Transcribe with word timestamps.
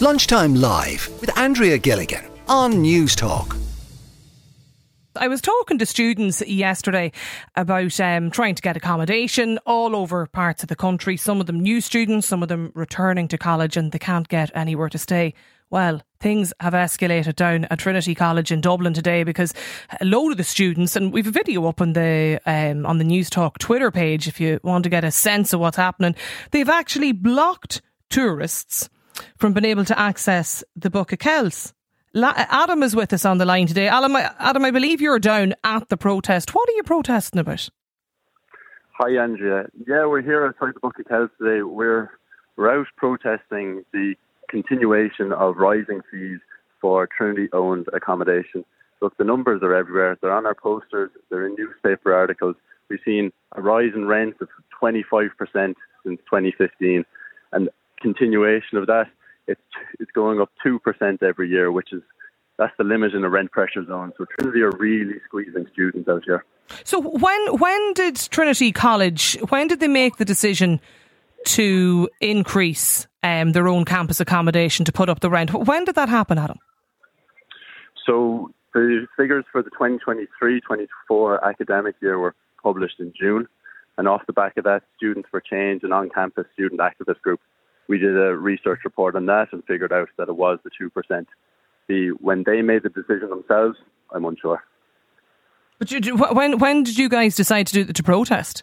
Lunchtime 0.00 0.54
Live 0.54 1.08
with 1.20 1.36
Andrea 1.36 1.76
Gilligan 1.76 2.24
on 2.46 2.82
News 2.82 3.16
Talk. 3.16 3.56
I 5.16 5.26
was 5.26 5.40
talking 5.40 5.76
to 5.78 5.86
students 5.86 6.40
yesterday 6.46 7.10
about 7.56 7.98
um, 7.98 8.30
trying 8.30 8.54
to 8.54 8.62
get 8.62 8.76
accommodation 8.76 9.58
all 9.66 9.96
over 9.96 10.24
parts 10.26 10.62
of 10.62 10.68
the 10.68 10.76
country. 10.76 11.16
Some 11.16 11.40
of 11.40 11.48
them 11.48 11.58
new 11.58 11.80
students, 11.80 12.28
some 12.28 12.44
of 12.44 12.48
them 12.48 12.70
returning 12.76 13.26
to 13.26 13.38
college, 13.38 13.76
and 13.76 13.90
they 13.90 13.98
can't 13.98 14.28
get 14.28 14.52
anywhere 14.54 14.88
to 14.88 14.98
stay. 14.98 15.34
Well, 15.68 16.00
things 16.20 16.52
have 16.60 16.74
escalated 16.74 17.34
down 17.34 17.64
at 17.64 17.80
Trinity 17.80 18.14
College 18.14 18.52
in 18.52 18.60
Dublin 18.60 18.94
today 18.94 19.24
because 19.24 19.52
a 20.00 20.04
load 20.04 20.30
of 20.30 20.36
the 20.36 20.44
students, 20.44 20.94
and 20.94 21.12
we've 21.12 21.26
a 21.26 21.32
video 21.32 21.66
up 21.66 21.80
on 21.80 21.94
the 21.94 22.40
um, 22.46 22.86
on 22.86 22.98
the 22.98 23.04
News 23.04 23.30
Talk 23.30 23.58
Twitter 23.58 23.90
page 23.90 24.28
if 24.28 24.40
you 24.40 24.60
want 24.62 24.84
to 24.84 24.90
get 24.90 25.02
a 25.02 25.10
sense 25.10 25.52
of 25.52 25.58
what's 25.58 25.76
happening. 25.76 26.14
They've 26.52 26.68
actually 26.68 27.10
blocked 27.10 27.82
tourists 28.10 28.88
from 29.36 29.52
being 29.52 29.64
able 29.64 29.84
to 29.84 29.98
access 29.98 30.64
the 30.76 30.90
Book 30.90 31.12
of 31.12 31.18
Kells. 31.18 31.72
Adam 32.14 32.82
is 32.82 32.96
with 32.96 33.12
us 33.12 33.24
on 33.24 33.38
the 33.38 33.44
line 33.44 33.66
today. 33.66 33.88
Adam, 33.88 34.16
Adam, 34.16 34.64
I 34.64 34.70
believe 34.70 35.00
you're 35.00 35.18
down 35.18 35.54
at 35.64 35.88
the 35.88 35.96
protest. 35.96 36.54
What 36.54 36.68
are 36.68 36.72
you 36.72 36.82
protesting 36.82 37.40
about? 37.40 37.68
Hi, 38.92 39.16
Andrea. 39.22 39.66
Yeah, 39.86 40.06
we're 40.06 40.22
here 40.22 40.46
outside 40.46 40.74
the 40.74 40.80
Book 40.80 40.98
of 40.98 41.06
Kells 41.06 41.30
today. 41.38 41.62
We're, 41.62 42.10
we're 42.56 42.80
out 42.80 42.86
protesting 42.96 43.84
the 43.92 44.14
continuation 44.48 45.32
of 45.32 45.56
rising 45.56 46.00
fees 46.10 46.40
for 46.80 47.06
Trinity 47.06 47.48
owned 47.52 47.86
accommodation. 47.92 48.64
Look, 49.00 49.16
the 49.16 49.24
numbers 49.24 49.62
are 49.62 49.74
everywhere. 49.74 50.18
They're 50.20 50.32
on 50.32 50.46
our 50.46 50.54
posters, 50.54 51.10
they're 51.30 51.46
in 51.46 51.54
newspaper 51.56 52.12
articles. 52.12 52.56
We've 52.88 52.98
seen 53.04 53.32
a 53.54 53.62
rise 53.62 53.92
in 53.94 54.06
rents 54.06 54.40
of 54.40 54.48
25% 54.82 55.30
since 55.54 55.74
2015. 56.04 57.04
And 57.52 57.68
continuation 58.00 58.78
of 58.78 58.86
that, 58.86 59.06
it's 59.46 59.60
it's 59.98 60.10
going 60.12 60.40
up 60.40 60.50
two 60.62 60.78
percent 60.78 61.22
every 61.22 61.48
year, 61.48 61.72
which 61.72 61.92
is 61.92 62.02
that's 62.58 62.76
the 62.76 62.84
limit 62.84 63.14
in 63.14 63.22
the 63.22 63.28
rent 63.28 63.50
pressure 63.52 63.84
zone. 63.84 64.12
So 64.18 64.26
Trinity 64.38 64.62
are 64.62 64.72
really 64.72 65.20
squeezing 65.26 65.66
students 65.72 66.08
out 66.08 66.24
here. 66.24 66.44
So 66.84 67.00
when 67.00 67.58
when 67.58 67.92
did 67.94 68.16
Trinity 68.16 68.72
College 68.72 69.38
when 69.48 69.68
did 69.68 69.80
they 69.80 69.88
make 69.88 70.16
the 70.16 70.24
decision 70.24 70.80
to 71.44 72.08
increase 72.20 73.06
um, 73.22 73.52
their 73.52 73.68
own 73.68 73.84
campus 73.84 74.20
accommodation 74.20 74.84
to 74.84 74.92
put 74.92 75.08
up 75.08 75.20
the 75.20 75.30
rent? 75.30 75.54
When 75.54 75.84
did 75.84 75.94
that 75.94 76.08
happen, 76.08 76.36
Adam? 76.36 76.58
So 78.06 78.50
the 78.74 79.06
figures 79.16 79.44
for 79.52 79.62
the 79.62 79.70
2023-24 79.70 81.42
academic 81.42 81.96
year 82.00 82.18
were 82.18 82.34
published 82.62 83.00
in 83.00 83.12
June, 83.18 83.46
and 83.96 84.08
off 84.08 84.22
the 84.26 84.32
back 84.32 84.56
of 84.56 84.64
that, 84.64 84.82
Students 84.96 85.28
for 85.30 85.40
Change, 85.40 85.82
an 85.84 85.92
on-campus 85.92 86.46
student 86.54 86.80
activist 86.80 87.20
group, 87.22 87.40
we 87.88 87.98
did 87.98 88.16
a 88.16 88.36
research 88.36 88.80
report 88.84 89.16
on 89.16 89.26
that 89.26 89.52
and 89.52 89.64
figured 89.64 89.92
out 89.92 90.08
that 90.18 90.28
it 90.28 90.36
was 90.36 90.58
the 90.62 90.70
2%. 90.70 91.26
The, 91.88 92.10
when 92.20 92.44
they 92.44 92.60
made 92.60 92.82
the 92.82 92.90
decision 92.90 93.30
themselves, 93.30 93.78
I'm 94.12 94.24
unsure. 94.26 94.62
But 95.78 95.90
you, 95.90 96.16
when, 96.16 96.58
when 96.58 96.82
did 96.82 96.98
you 96.98 97.08
guys 97.08 97.34
decide 97.34 97.66
to 97.68 97.84
do 97.84 97.92
to 97.92 98.02
protest? 98.02 98.62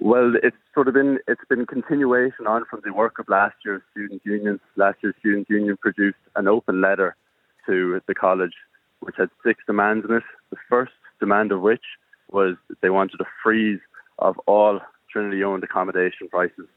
Well, 0.00 0.34
it's 0.42 0.56
sort 0.74 0.86
of 0.86 0.94
been 0.94 1.18
it's 1.26 1.44
been 1.48 1.66
continuation 1.66 2.46
on 2.46 2.64
from 2.70 2.82
the 2.84 2.92
work 2.92 3.18
of 3.18 3.28
last 3.28 3.56
year's 3.64 3.82
student 3.90 4.22
union. 4.24 4.60
Last 4.76 4.98
year's 5.02 5.16
student 5.18 5.50
union 5.50 5.76
produced 5.76 6.18
an 6.36 6.46
open 6.46 6.80
letter 6.80 7.16
to 7.66 8.00
the 8.06 8.14
college, 8.14 8.52
which 9.00 9.16
had 9.18 9.28
six 9.44 9.60
demands 9.66 10.06
in 10.08 10.14
it. 10.14 10.22
The 10.50 10.56
first 10.68 10.92
demand 11.18 11.50
of 11.50 11.62
which 11.62 11.82
was 12.30 12.54
they 12.80 12.90
wanted 12.90 13.20
a 13.20 13.26
freeze 13.42 13.80
of 14.20 14.38
all 14.46 14.80
Trinity-owned 15.10 15.64
accommodation 15.64 16.28
prices 16.28 16.68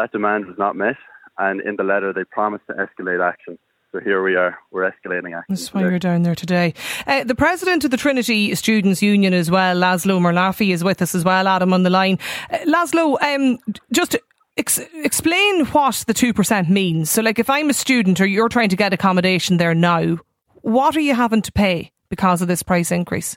that 0.00 0.12
demand 0.12 0.46
was 0.46 0.56
not 0.58 0.76
met, 0.76 0.96
and 1.38 1.60
in 1.60 1.76
the 1.76 1.84
letter 1.84 2.12
they 2.12 2.24
promised 2.24 2.66
to 2.68 2.74
escalate 2.74 3.22
action. 3.26 3.58
So 3.92 4.00
here 4.00 4.22
we 4.22 4.36
are, 4.36 4.56
we're 4.70 4.90
escalating 4.90 5.36
action. 5.36 5.46
That's 5.48 5.74
why 5.74 5.80
you're 5.82 5.98
down 5.98 6.22
there 6.22 6.36
today. 6.36 6.74
Uh, 7.06 7.24
the 7.24 7.34
president 7.34 7.84
of 7.84 7.90
the 7.90 7.96
Trinity 7.96 8.54
Students' 8.54 9.02
Union 9.02 9.34
as 9.34 9.50
well, 9.50 9.76
Laszlo 9.76 10.20
Molnárfi, 10.20 10.72
is 10.72 10.84
with 10.84 11.02
us 11.02 11.14
as 11.14 11.24
well, 11.24 11.48
Adam, 11.48 11.72
on 11.72 11.82
the 11.82 11.90
line. 11.90 12.18
Uh, 12.50 12.58
Laszlo, 12.58 13.20
um, 13.20 13.58
just 13.92 14.16
ex- 14.56 14.80
explain 14.94 15.66
what 15.66 16.04
the 16.06 16.14
2% 16.14 16.68
means. 16.68 17.10
So, 17.10 17.20
like, 17.20 17.40
if 17.40 17.50
I'm 17.50 17.68
a 17.68 17.74
student 17.74 18.20
or 18.20 18.26
you're 18.26 18.48
trying 18.48 18.68
to 18.68 18.76
get 18.76 18.92
accommodation 18.92 19.56
there 19.56 19.74
now, 19.74 20.18
what 20.62 20.96
are 20.96 21.00
you 21.00 21.14
having 21.14 21.42
to 21.42 21.52
pay 21.52 21.90
because 22.08 22.42
of 22.42 22.48
this 22.48 22.62
price 22.62 22.92
increase? 22.92 23.36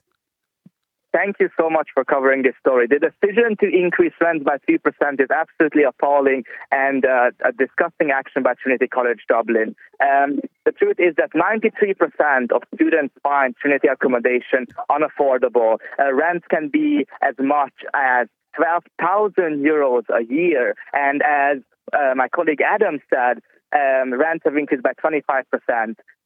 Thank 1.14 1.36
you 1.40 1.50
so 1.60 1.70
much 1.70 1.90
for 1.94 2.04
covering 2.04 2.42
this 2.42 2.56
story. 2.60 2.88
The 2.88 2.98
decision 2.98 3.56
to 3.62 3.68
increase 3.70 4.14
rents 4.20 4.44
by 4.44 4.58
3% 4.68 5.22
is 5.22 5.30
absolutely 5.30 5.84
appalling 5.84 6.44
and 6.72 7.06
uh, 7.06 7.30
a 7.46 7.52
disgusting 7.52 8.10
action 8.10 8.42
by 8.42 8.56
Trinity 8.56 8.88
College 8.88 9.20
Dublin. 9.30 9.76
Um, 10.02 10.40
the 10.66 10.72
truth 10.72 10.98
is 10.98 11.14
that 11.18 11.34
93% 11.34 12.52
of 12.52 12.64
students 12.74 13.14
find 13.22 13.56
Trinity 13.58 13.90
accommodation 13.90 14.66
unaffordable. 14.90 15.78
Uh, 16.00 16.12
rents 16.14 16.48
can 16.50 16.70
be 16.70 17.06
as 17.22 17.36
much 17.38 17.74
as 17.94 18.28
12,000 18.56 19.64
euros 19.64 20.04
a 20.10 20.26
year. 20.26 20.74
And 20.94 21.22
as 21.22 21.58
uh, 21.94 22.16
my 22.16 22.28
colleague 22.28 22.62
Adam 22.62 23.00
said, 23.14 23.38
um, 23.72 24.14
rents 24.14 24.46
have 24.46 24.58
increased 24.58 24.84
by 24.84 24.94
25% 24.94 25.44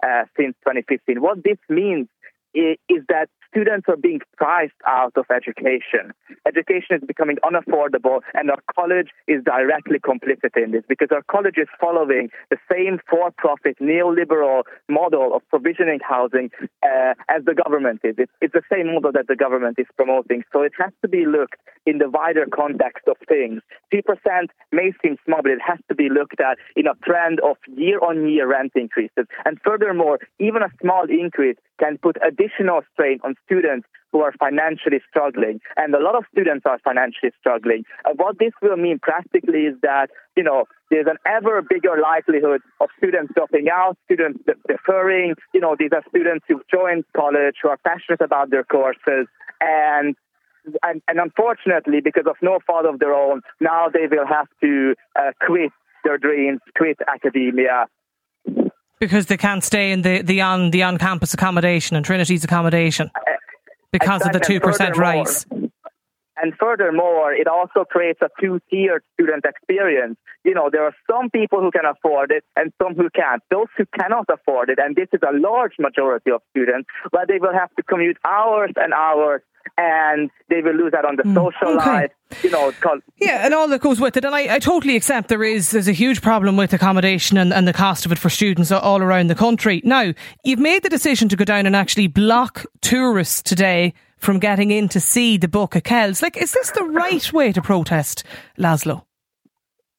uh, 0.05 0.23
since 0.37 0.55
2015. 0.63 1.21
What 1.21 1.43
this 1.43 1.57
means 1.67 2.07
is 2.53 3.03
that 3.09 3.29
students 3.49 3.85
are 3.87 3.97
being 3.97 4.21
priced 4.35 4.79
out 4.85 5.13
of 5.15 5.25
education. 5.33 6.13
Education 6.45 6.97
is 6.97 7.03
becoming 7.07 7.37
unaffordable, 7.43 8.21
and 8.33 8.49
our 8.49 8.61
college 8.75 9.09
is 9.27 9.43
directly 9.43 9.99
complicit 9.99 10.55
in 10.55 10.71
this 10.71 10.83
because 10.87 11.09
our 11.11 11.23
college 11.29 11.57
is 11.57 11.67
following 11.79 12.29
the 12.49 12.57
same 12.71 12.99
for 13.09 13.31
profit 13.37 13.77
neoliberal 13.79 14.63
model 14.89 15.35
of 15.35 15.41
provisioning 15.49 15.99
housing 16.07 16.49
uh, 16.83 17.13
as 17.29 17.43
the 17.45 17.53
government 17.53 18.01
is. 18.03 18.15
It's, 18.17 18.31
it's 18.41 18.53
the 18.53 18.63
same 18.71 18.93
model 18.93 19.11
that 19.13 19.27
the 19.27 19.35
government 19.35 19.77
is 19.79 19.87
promoting. 19.95 20.43
So 20.53 20.61
it 20.61 20.73
has 20.79 20.91
to 21.01 21.07
be 21.07 21.25
looked 21.25 21.59
in 21.85 21.99
the 21.99 22.09
wider 22.09 22.45
context 22.53 23.07
of 23.07 23.17
things. 23.27 23.61
3% 23.93 24.01
may 24.71 24.91
seem 25.01 25.17
small, 25.25 25.41
but 25.41 25.51
it 25.51 25.61
has 25.65 25.79
to 25.89 25.95
be 25.95 26.09
looked 26.09 26.39
at 26.39 26.57
in 26.75 26.87
a 26.87 26.95
trend 27.05 27.39
of 27.39 27.57
year 27.75 27.99
on 27.99 28.27
year 28.27 28.47
rent 28.47 28.73
increases. 28.75 29.25
And 29.45 29.57
furthermore, 29.63 30.19
even 30.39 30.61
a 30.61 30.69
small 30.81 31.05
increase 31.09 31.57
can 31.79 31.97
put 31.97 32.17
additional 32.25 32.81
strain 32.93 33.19
on 33.23 33.35
students 33.45 33.87
who 34.11 34.21
are 34.21 34.33
financially 34.39 35.01
struggling. 35.09 35.59
And 35.75 35.93
a 35.93 35.99
lot 35.99 36.15
of 36.15 36.23
students 36.31 36.65
are 36.65 36.79
financially 36.83 37.31
struggling. 37.39 37.83
Uh, 38.05 38.11
what 38.15 38.39
this 38.39 38.53
will 38.61 38.77
mean 38.77 38.99
practically 38.99 39.61
is 39.67 39.75
that, 39.81 40.09
you 40.35 40.43
know, 40.43 40.65
there's 40.89 41.07
an 41.07 41.17
ever 41.25 41.61
bigger 41.61 41.97
likelihood 42.01 42.61
of 42.79 42.89
students 42.97 43.33
dropping 43.35 43.67
out, 43.71 43.97
students 44.05 44.39
deferring. 44.67 45.35
You 45.53 45.59
know, 45.59 45.75
these 45.77 45.91
are 45.93 46.03
students 46.09 46.45
who've 46.47 46.65
joined 46.73 47.03
college, 47.15 47.55
who 47.61 47.69
are 47.69 47.77
passionate 47.85 48.21
about 48.21 48.49
their 48.49 48.63
courses. 48.63 49.27
And 49.59 50.15
and, 50.83 51.01
and 51.07 51.17
unfortunately, 51.19 52.01
because 52.03 52.25
of 52.27 52.35
no 52.41 52.59
fault 52.67 52.85
of 52.85 52.99
their 52.99 53.13
own, 53.13 53.39
now 53.61 53.87
they 53.87 54.07
will 54.11 54.27
have 54.27 54.47
to 54.61 54.95
uh, 55.17 55.31
quit 55.45 55.71
their 56.03 56.17
dreams, 56.17 56.59
quit 56.75 56.97
academia, 57.07 57.85
because 58.99 59.27
they 59.27 59.37
can't 59.37 59.63
stay 59.63 59.91
in 59.91 60.01
the, 60.01 60.21
the 60.21 60.41
on 60.41 60.71
the 60.71 60.83
on 60.83 60.97
campus 60.97 61.33
accommodation 61.33 61.95
and 61.95 62.05
Trinity's 62.05 62.43
accommodation 62.43 63.11
because 63.99 64.21
of 64.25 64.31
the 64.33 64.39
two 64.39 64.59
percent 64.59 64.97
rise. 64.97 65.45
And 66.39 66.53
furthermore, 66.59 67.33
it 67.33 67.47
also 67.47 67.83
creates 67.83 68.19
a 68.21 68.29
two-tiered 68.39 69.03
student 69.13 69.43
experience. 69.43 70.17
You 70.43 70.53
know, 70.53 70.69
there 70.71 70.83
are 70.83 70.93
some 71.09 71.31
people 71.31 71.61
who 71.61 71.71
can 71.71 71.85
afford 71.85 72.31
it 72.31 72.43
and 72.55 72.71
some 72.81 72.93
who 72.93 73.09
can't. 73.09 73.41
Those 73.49 73.67
who 73.75 73.85
cannot 73.99 74.25
afford 74.29 74.69
it, 74.69 74.77
and 74.77 74.95
this 74.95 75.07
is 75.13 75.21
a 75.27 75.35
large 75.35 75.73
majority 75.79 76.29
of 76.29 76.41
students, 76.51 76.87
but 77.11 77.27
they 77.27 77.39
will 77.39 77.53
have 77.53 77.73
to 77.77 77.83
commute 77.83 78.17
hours 78.23 78.71
and 78.75 78.93
hours 78.93 79.41
and 79.77 80.31
they 80.49 80.61
will 80.61 80.73
lose 80.73 80.93
out 80.93 81.05
on 81.05 81.17
the 81.17 81.23
mm, 81.23 81.35
social 81.35 81.79
okay. 81.79 81.89
life. 81.89 82.11
You 82.43 82.49
know, 82.49 82.73
yeah, 83.17 83.45
and 83.45 83.53
all 83.53 83.69
that 83.69 83.79
goes 83.79 84.01
with 84.01 84.17
it. 84.17 84.25
And 84.25 84.35
I, 84.35 84.55
I 84.55 84.59
totally 84.59 84.97
accept 84.97 85.29
there 85.29 85.43
is 85.43 85.71
there's 85.71 85.87
a 85.87 85.93
huge 85.93 86.21
problem 86.21 86.57
with 86.57 86.73
accommodation 86.73 87.37
and, 87.37 87.53
and 87.53 87.65
the 87.67 87.73
cost 87.73 88.05
of 88.05 88.11
it 88.11 88.17
for 88.17 88.29
students 88.29 88.71
all 88.71 89.01
around 89.01 89.27
the 89.27 89.35
country. 89.35 89.81
Now, 89.85 90.13
you've 90.43 90.59
made 90.59 90.83
the 90.83 90.89
decision 90.89 91.29
to 91.29 91.37
go 91.37 91.45
down 91.45 91.65
and 91.65 91.75
actually 91.75 92.07
block 92.07 92.65
tourists 92.81 93.41
today 93.41 93.93
from 94.17 94.39
getting 94.39 94.71
in 94.71 94.89
to 94.89 94.99
see 94.99 95.37
the 95.37 95.47
Book 95.47 95.75
of 95.75 95.83
Kells. 95.83 96.21
Like, 96.21 96.35
is 96.35 96.51
this 96.51 96.71
the 96.71 96.83
right 96.83 97.31
way 97.31 97.53
to 97.53 97.61
protest, 97.61 98.23
Laszlo? 98.57 99.03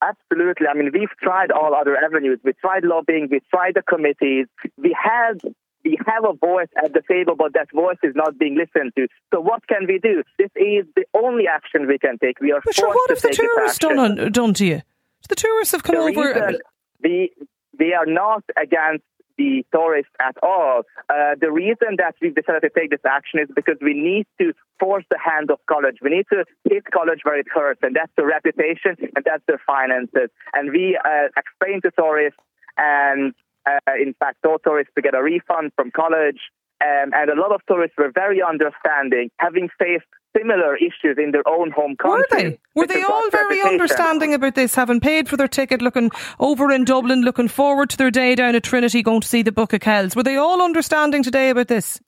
Absolutely. 0.02 0.66
I 0.66 0.75
mean, 0.75 0.90
we've 0.92 1.16
tried 1.22 1.50
all 1.50 1.75
other 1.75 1.96
avenues. 1.96 2.38
We 2.44 2.52
tried 2.60 2.84
lobbying. 2.84 3.28
We 3.30 3.40
tried 3.50 3.75
the 3.75 3.82
committees. 3.82 4.46
We 4.76 4.96
had 5.00 5.40
we 5.84 5.98
have 6.06 6.25
a 6.25 6.34
voice 6.34 6.69
at 6.82 6.92
the 6.92 7.02
table, 7.08 7.34
but 7.36 7.52
that 7.54 7.70
voice 7.72 7.98
is 8.02 8.14
not 8.14 8.38
being 8.38 8.56
listened 8.56 8.92
to. 8.96 9.06
So 9.32 9.40
what 9.40 9.66
can 9.69 9.86
we 9.86 9.98
do? 9.98 10.22
This 10.38 10.50
is 10.56 10.86
the 10.96 11.04
only 11.14 11.46
action 11.46 11.86
we 11.86 11.98
can 11.98 12.19
take. 12.19 12.40
We 12.40 12.52
are 12.52 12.60
but 12.64 12.75
forced 12.75 12.94
what 12.94 13.08
to 13.08 13.14
have 13.14 13.22
the 13.22 13.28
tourists 13.30 13.78
done, 13.78 13.98
on, 13.98 14.32
done 14.32 14.54
to 14.54 14.66
you? 14.66 14.82
The 15.28 15.36
tourists 15.36 15.72
have 15.72 15.82
come 15.82 15.96
the 15.96 16.20
over. 16.20 16.58
we, 17.02 17.32
we 17.78 17.94
are 17.94 18.06
not 18.06 18.44
against 18.60 19.04
the 19.38 19.64
tourists 19.72 20.10
at 20.20 20.36
all. 20.42 20.82
Uh, 21.08 21.36
the 21.40 21.50
reason 21.50 21.96
that 21.96 22.16
we've 22.20 22.34
decided 22.34 22.60
to 22.60 22.70
take 22.70 22.90
this 22.90 23.04
action 23.06 23.38
is 23.38 23.48
because 23.54 23.76
we 23.80 23.94
need 23.94 24.26
to 24.40 24.52
force 24.80 25.04
the 25.10 25.19
hand 25.19 25.50
of 25.50 25.58
college. 25.69 25.98
We 26.02 26.10
need 26.10 26.26
to 26.32 26.44
hit 26.69 26.84
college 26.92 27.20
where 27.22 27.38
it 27.38 27.46
hurts, 27.48 27.80
and 27.82 27.94
that's 27.94 28.12
the 28.16 28.26
reputation 28.26 28.96
and 29.14 29.25
that's 29.25 29.42
their 29.46 29.60
finances. 29.64 30.28
And 30.52 30.72
we 30.72 30.98
uh, 31.02 31.28
explain 31.36 31.80
to 31.82 31.90
tourists 31.96 32.40
and 32.76 33.32
uh, 33.68 33.92
in 34.00 34.14
fact, 34.18 34.38
told 34.42 34.60
tourists 34.64 34.92
to 34.96 35.02
get 35.02 35.14
a 35.14 35.22
refund 35.22 35.72
from 35.76 35.90
college. 35.90 36.40
Um, 36.80 37.10
and 37.12 37.28
a 37.28 37.34
lot 37.34 37.52
of 37.52 37.60
tourists 37.66 37.96
were 37.98 38.12
very 38.14 38.40
understanding, 38.40 39.30
having 39.38 39.68
faced 39.78 40.06
similar 40.36 40.76
issues 40.76 41.16
in 41.18 41.32
their 41.32 41.46
own 41.48 41.72
home 41.72 41.96
country. 42.00 42.20
Were 42.30 42.50
they? 42.50 42.58
Were 42.74 42.86
they 42.86 43.02
all 43.02 43.30
very 43.30 43.60
understanding 43.60 44.32
about 44.32 44.54
this, 44.54 44.76
having 44.76 45.00
paid 45.00 45.28
for 45.28 45.36
their 45.36 45.48
ticket, 45.48 45.82
looking 45.82 46.10
over 46.38 46.70
in 46.70 46.84
Dublin, 46.84 47.22
looking 47.22 47.48
forward 47.48 47.90
to 47.90 47.96
their 47.96 48.12
day 48.12 48.36
down 48.36 48.54
at 48.54 48.62
Trinity, 48.62 49.02
going 49.02 49.22
to 49.22 49.28
see 49.28 49.42
the 49.42 49.50
Book 49.50 49.72
of 49.72 49.80
Kells? 49.80 50.14
Were 50.14 50.22
they 50.22 50.36
all 50.36 50.62
understanding 50.62 51.24
today 51.24 51.50
about 51.50 51.66
this? 51.66 52.00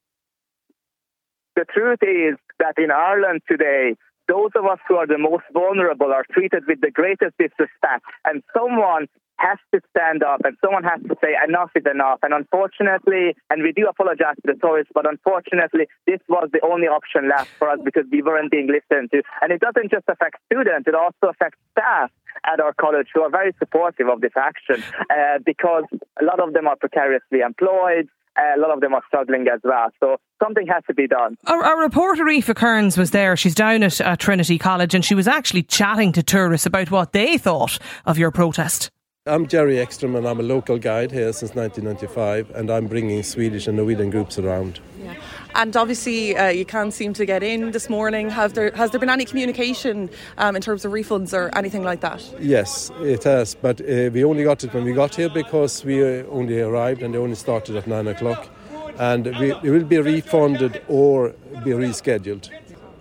The 1.56 1.64
truth 1.64 1.98
is 2.02 2.38
that 2.60 2.74
in 2.78 2.92
Ireland 2.92 3.40
today, 3.48 3.96
those 4.30 4.54
of 4.54 4.64
us 4.64 4.78
who 4.86 4.94
are 4.94 5.10
the 5.10 5.18
most 5.18 5.42
vulnerable 5.52 6.14
are 6.14 6.24
treated 6.30 6.62
with 6.68 6.80
the 6.80 6.90
greatest 6.90 7.34
disrespect. 7.36 8.06
And 8.24 8.46
someone 8.54 9.10
has 9.42 9.58
to 9.74 9.80
stand 9.90 10.22
up 10.22 10.40
and 10.44 10.54
someone 10.62 10.84
has 10.84 11.00
to 11.02 11.16
say 11.18 11.34
enough 11.42 11.70
is 11.74 11.82
enough. 11.90 12.20
And 12.22 12.32
unfortunately, 12.32 13.34
and 13.50 13.62
we 13.62 13.72
do 13.72 13.88
apologize 13.88 14.36
to 14.46 14.52
the 14.52 14.58
tourists, 14.60 14.92
but 14.94 15.08
unfortunately, 15.08 15.88
this 16.06 16.20
was 16.28 16.48
the 16.52 16.60
only 16.62 16.86
option 16.86 17.28
left 17.28 17.50
for 17.58 17.68
us 17.68 17.80
because 17.82 18.04
we 18.12 18.22
weren't 18.22 18.52
being 18.52 18.68
listened 18.68 19.10
to. 19.10 19.22
And 19.42 19.50
it 19.50 19.60
doesn't 19.60 19.90
just 19.90 20.04
affect 20.06 20.36
students, 20.46 20.86
it 20.86 20.94
also 20.94 21.32
affects 21.34 21.58
staff 21.72 22.12
at 22.46 22.60
our 22.60 22.72
college 22.74 23.08
who 23.12 23.22
are 23.22 23.30
very 23.30 23.52
supportive 23.58 24.08
of 24.08 24.20
this 24.20 24.36
action 24.36 24.84
uh, 25.10 25.42
because 25.44 25.84
a 26.20 26.24
lot 26.24 26.38
of 26.38 26.52
them 26.52 26.68
are 26.68 26.76
precariously 26.76 27.40
employed. 27.40 28.06
A 28.38 28.58
lot 28.58 28.70
of 28.70 28.80
them 28.80 28.94
are 28.94 29.02
struggling 29.08 29.46
as 29.52 29.60
well. 29.62 29.88
So 30.00 30.16
something 30.42 30.66
has 30.66 30.82
to 30.86 30.94
be 30.94 31.06
done. 31.06 31.36
Our, 31.46 31.62
our 31.62 31.80
reporter 31.80 32.26
Aoife 32.28 32.54
Kearns 32.54 32.96
was 32.96 33.10
there. 33.10 33.36
She's 33.36 33.54
down 33.54 33.82
at 33.82 34.00
uh, 34.00 34.16
Trinity 34.16 34.58
College 34.58 34.94
and 34.94 35.04
she 35.04 35.14
was 35.14 35.28
actually 35.28 35.62
chatting 35.64 36.12
to 36.12 36.22
tourists 36.22 36.66
about 36.66 36.90
what 36.90 37.12
they 37.12 37.38
thought 37.38 37.78
of 38.06 38.18
your 38.18 38.30
protest. 38.30 38.90
I'm 39.26 39.46
Jerry 39.46 39.78
Ekstrom 39.78 40.16
and 40.16 40.26
I'm 40.26 40.40
a 40.40 40.42
local 40.42 40.78
guide 40.78 41.12
here 41.12 41.30
since 41.34 41.54
1995 41.54 42.56
and 42.56 42.70
I'm 42.70 42.86
bringing 42.86 43.22
Swedish 43.22 43.66
and 43.66 43.76
Norwegian 43.76 44.08
groups 44.08 44.38
around. 44.38 44.80
Yeah. 44.98 45.14
And 45.54 45.76
obviously, 45.76 46.34
uh, 46.38 46.48
you 46.48 46.64
can't 46.64 46.90
seem 46.94 47.12
to 47.12 47.26
get 47.26 47.42
in 47.42 47.72
this 47.72 47.90
morning. 47.90 48.30
Have 48.30 48.54
there 48.54 48.70
has 48.70 48.92
there 48.92 48.98
been 48.98 49.10
any 49.10 49.26
communication 49.26 50.08
um, 50.38 50.56
in 50.56 50.62
terms 50.62 50.86
of 50.86 50.92
refunds 50.92 51.34
or 51.34 51.54
anything 51.54 51.82
like 51.82 52.00
that? 52.00 52.24
Yes, 52.40 52.90
it 53.02 53.24
has. 53.24 53.54
But 53.54 53.82
uh, 53.82 54.08
we 54.10 54.24
only 54.24 54.42
got 54.42 54.64
it 54.64 54.72
when 54.72 54.84
we 54.84 54.94
got 54.94 55.14
here 55.16 55.28
because 55.28 55.84
we 55.84 56.02
uh, 56.02 56.24
only 56.30 56.58
arrived 56.58 57.02
and 57.02 57.12
they 57.12 57.18
only 57.18 57.36
started 57.36 57.76
at 57.76 57.86
nine 57.86 58.06
o'clock, 58.06 58.48
and 58.98 59.26
we, 59.38 59.52
it 59.52 59.70
will 59.70 59.84
be 59.84 59.98
refunded 59.98 60.82
or 60.88 61.34
be 61.62 61.72
rescheduled. 61.72 62.48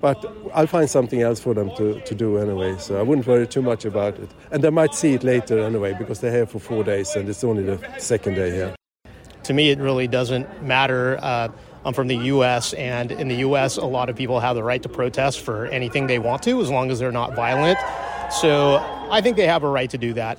But 0.02 0.26
I'll 0.54 0.68
find 0.68 0.90
something 0.90 1.22
else 1.22 1.40
for 1.40 1.54
them 1.54 1.76
to, 1.76 2.00
to 2.00 2.16
do 2.16 2.38
anyway, 2.38 2.78
so 2.78 3.00
I 3.00 3.02
wouldn't 3.02 3.28
worry 3.28 3.48
too 3.48 3.62
much 3.62 3.84
about 3.86 4.18
it. 4.18 4.30
And 4.52 4.64
they 4.64 4.70
might 4.70 4.96
see 4.96 5.14
it 5.14 5.24
later 5.24 5.60
anyway, 5.60 5.94
because 5.94 6.22
they're 6.22 6.32
here 6.32 6.46
for 6.46 6.60
four 6.60 6.84
days 6.84 7.16
and 7.16 7.28
it's 7.28 7.44
only 7.44 7.64
the 7.64 7.80
second 7.98 8.36
day 8.36 8.52
here. 8.52 8.76
To 9.44 9.54
me, 9.54 9.72
it 9.72 9.80
really 9.80 10.08
doesn't 10.08 10.64
matter. 10.64 11.18
Uh, 11.22 11.50
I'm 11.86 11.94
from 11.94 12.08
the 12.08 12.18
U.S., 12.18 12.74
and 12.74 13.12
in 13.12 13.30
the 13.30 13.38
U.S., 13.38 13.78
a 13.78 13.86
lot 13.86 14.10
of 14.10 14.16
people 14.16 14.40
have 14.40 14.56
the 14.56 14.64
right 14.64 14.84
to 14.84 14.90
protest 14.90 15.40
for 15.40 15.66
anything 15.68 16.08
they 16.08 16.20
want 16.20 16.44
to, 16.44 16.62
as 16.62 16.70
long 16.70 16.92
as 16.92 17.00
they're 17.00 17.12
not 17.12 17.36
violent. 17.36 17.80
So 18.32 18.78
I 19.10 19.22
think 19.22 19.38
they 19.38 19.48
have 19.48 19.64
a 19.64 19.70
right 19.70 19.90
to 19.90 19.98
do 19.98 20.14
that. 20.14 20.38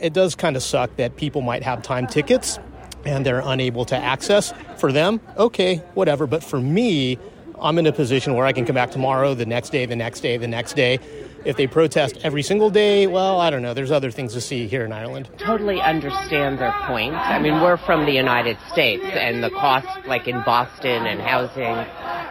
It 0.00 0.12
does 0.12 0.34
kind 0.34 0.56
of 0.56 0.62
suck 0.62 0.96
that 0.96 1.16
people 1.16 1.40
might 1.40 1.62
have 1.62 1.82
time 1.82 2.06
tickets 2.06 2.58
and 3.04 3.24
they're 3.24 3.42
unable 3.44 3.84
to 3.86 3.96
access. 3.96 4.52
For 4.76 4.92
them, 4.92 5.20
okay, 5.36 5.76
whatever. 5.94 6.26
But 6.26 6.42
for 6.42 6.60
me, 6.60 7.18
I'm 7.60 7.78
in 7.78 7.86
a 7.86 7.92
position 7.92 8.34
where 8.34 8.46
I 8.46 8.52
can 8.52 8.64
come 8.64 8.74
back 8.74 8.90
tomorrow, 8.90 9.34
the 9.34 9.46
next 9.46 9.70
day, 9.70 9.86
the 9.86 9.96
next 9.96 10.20
day, 10.20 10.36
the 10.36 10.48
next 10.48 10.74
day. 10.74 10.98
If 11.44 11.56
they 11.56 11.66
protest 11.66 12.18
every 12.24 12.42
single 12.42 12.68
day, 12.68 13.06
well, 13.06 13.40
I 13.40 13.50
don't 13.50 13.62
know. 13.62 13.72
There's 13.72 13.92
other 13.92 14.10
things 14.10 14.32
to 14.34 14.40
see 14.40 14.66
here 14.66 14.84
in 14.84 14.92
Ireland. 14.92 15.28
Totally 15.38 15.80
understand 15.80 16.58
their 16.58 16.74
point. 16.86 17.14
I 17.14 17.38
mean, 17.38 17.60
we're 17.60 17.76
from 17.76 18.06
the 18.06 18.12
United 18.12 18.58
States, 18.72 19.04
and 19.04 19.42
the 19.42 19.50
cost, 19.50 19.86
like 20.06 20.26
in 20.26 20.42
Boston 20.44 21.06
and 21.06 21.20
housing 21.20 21.86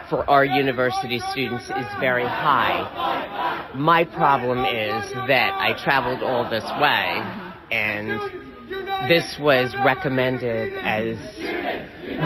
for 0.08 0.28
our 0.28 0.44
university 0.44 1.20
students, 1.20 1.64
is 1.64 1.86
very 1.98 2.26
high. 2.26 3.70
My 3.74 4.04
problem 4.04 4.64
is 4.64 5.10
that 5.12 5.54
I 5.58 5.72
traveled 5.82 6.22
all 6.22 6.48
this 6.48 6.64
way, 6.80 7.22
and 7.70 8.20
this 9.06 9.38
was 9.38 9.74
recommended 9.84 10.72
as 10.78 11.16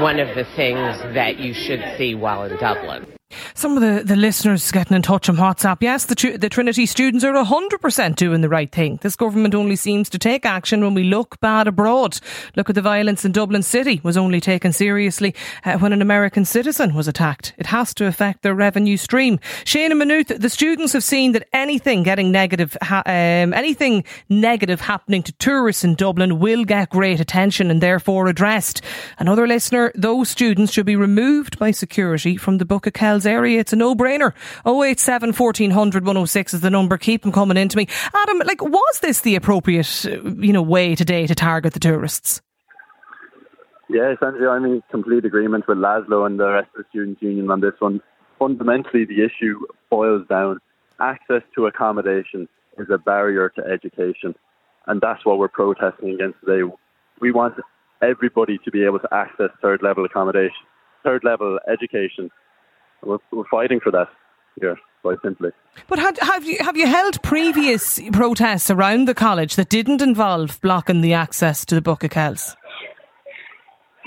one 0.00 0.19
of 0.19 0.34
the 0.34 0.44
things 0.56 0.98
that 1.14 1.38
you 1.38 1.52
should 1.52 1.82
see 1.98 2.14
while 2.14 2.44
in 2.44 2.56
Dublin. 2.58 3.11
Some 3.55 3.76
of 3.76 3.82
the, 3.82 4.05
the 4.05 4.17
listeners 4.17 4.70
getting 4.70 4.94
in 4.94 5.02
touch 5.02 5.29
on 5.29 5.37
WhatsApp. 5.37 5.79
Yes, 5.81 6.06
the, 6.06 6.37
the 6.37 6.49
Trinity 6.49 6.87
students 6.87 7.25
are 7.25 7.32
100% 7.32 8.17
doing 8.17 8.40
the 8.40 8.49
right 8.49 8.70
thing. 8.70 8.99
This 9.02 9.17
government 9.17 9.55
only 9.55 9.76
seems 9.76 10.08
to 10.11 10.19
take 10.19 10.44
action 10.44 10.82
when 10.82 10.94
we 10.94 11.05
look 11.05 11.40
bad 11.40 11.67
abroad. 11.69 12.19
Look 12.56 12.69
at 12.69 12.75
the 12.75 12.82
violence 12.82 13.25
in 13.25 13.32
Dublin 13.32 13.62
City 13.62 14.00
was 14.02 14.17
only 14.17 14.40
taken 14.40 14.73
seriously 14.73 15.34
uh, 15.64 15.79
when 15.79 15.93
an 15.93 16.02
American 16.02 16.44
citizen 16.44 16.94
was 16.94 17.08
attacked. 17.08 17.52
It 17.58 17.67
has 17.67 17.94
to 17.94 18.06
affect 18.06 18.43
their 18.43 18.55
revenue 18.55 18.96
stream. 18.96 19.40
Shane 19.64 19.93
and 19.93 20.26
the 20.26 20.50
students 20.50 20.93
have 20.93 21.05
seen 21.05 21.32
that 21.32 21.49
anything 21.52 22.02
getting 22.02 22.31
negative, 22.31 22.76
ha- 22.82 23.02
um, 23.06 23.52
anything 23.55 24.05
negative 24.29 24.81
happening 24.81 25.23
to 25.23 25.32
tourists 25.32 25.84
in 25.84 25.94
Dublin 25.94 26.38
will 26.38 26.64
get 26.64 26.90
great 26.90 27.20
attention 27.20 27.70
and 27.70 27.81
therefore 27.81 28.29
addressed. 28.29 28.82
Another 29.19 29.46
listener, 29.46 29.93
those 29.94 30.29
students 30.29 30.73
should 30.73 30.87
be 30.87 30.96
removed 30.96 31.58
by 31.58 31.70
security 31.70 32.37
from 32.37 32.58
the 32.58 32.64
Book 32.64 32.87
of 32.87 32.93
Kells 32.93 33.21
area. 33.26 33.60
It's 33.60 33.72
a 33.72 33.76
no-brainer. 33.76 34.32
087 34.66 35.32
1400 35.32 36.04
106 36.04 36.54
is 36.54 36.60
the 36.60 36.70
number. 36.70 36.98
Keep 36.98 37.22
them 37.22 37.32
coming 37.32 37.56
into 37.56 37.76
me. 37.76 37.86
Adam, 38.14 38.38
like, 38.44 38.62
was 38.62 39.00
this 39.00 39.20
the 39.20 39.36
appropriate, 39.36 40.06
uh, 40.06 40.22
you 40.38 40.52
know, 40.52 40.62
way 40.62 40.94
today 40.94 41.26
to 41.26 41.34
target 41.34 41.74
the 41.74 41.80
tourists? 41.80 42.40
Essentially, 43.88 44.46
I'm 44.46 44.64
in 44.64 44.82
complete 44.90 45.24
agreement 45.24 45.69
with 45.69 45.76
Laszlo 45.76 46.24
and 46.24 46.40
the 46.40 46.48
rest 46.48 46.69
of 46.76 46.84
the 46.84 46.88
Students' 46.90 47.20
Union 47.20 47.50
on 47.50 47.60
this 47.60 47.74
one. 47.78 48.00
Fundamentally, 48.38 49.04
the 49.04 49.22
issue 49.22 49.60
boils 49.90 50.26
down 50.28 50.60
access 50.98 51.42
to 51.54 51.66
accommodation 51.66 52.48
is 52.78 52.88
a 52.90 52.98
barrier 52.98 53.50
to 53.50 53.62
education. 53.64 54.34
And 54.86 55.00
that's 55.00 55.24
what 55.24 55.38
we're 55.38 55.48
protesting 55.48 56.10
against 56.10 56.38
today. 56.40 56.62
We 57.20 57.32
want 57.32 57.54
everybody 58.02 58.58
to 58.64 58.70
be 58.70 58.84
able 58.84 58.98
to 59.00 59.08
access 59.12 59.50
third 59.60 59.82
level 59.82 60.04
accommodation, 60.04 60.64
third 61.04 61.22
level 61.24 61.58
education 61.70 62.30
we're, 63.02 63.19
we're 63.31 63.49
fighting 63.50 63.81
for 63.81 63.90
that 63.93 64.08
here, 64.60 64.76
quite 65.02 65.19
simply. 65.22 65.50
But 65.88 65.99
had, 65.99 66.19
have 66.19 66.44
you 66.44 66.58
have 66.60 66.76
you 66.76 66.87
held 66.87 67.22
previous 67.22 68.00
protests 68.12 68.70
around 68.70 69.06
the 69.06 69.14
college 69.14 69.56
that 69.56 69.69
didn't 69.69 70.02
involve 70.02 70.60
blocking 70.60 71.00
the 71.00 71.14
access 71.14 71.64
to 71.66 71.75
the 71.75 71.81
Book 71.81 72.04
of 72.04 72.10
Kells? 72.10 72.56